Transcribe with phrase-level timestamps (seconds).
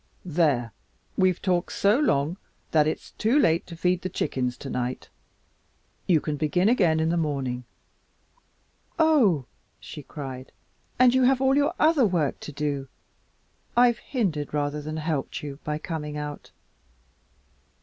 [0.25, 0.73] There,
[1.15, 2.37] we've talked so long
[2.71, 5.09] that it's too late to feed the chickens tonight.
[6.07, 7.65] You can begin in the morning."
[8.97, 9.45] "Oh!"
[9.79, 10.53] she cried,
[10.97, 12.87] "and you have all your other work to do.
[13.77, 16.49] I've hindered rather than helped you by coming out."